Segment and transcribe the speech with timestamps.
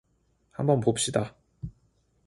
[0.49, 1.35] 한번 봅시다.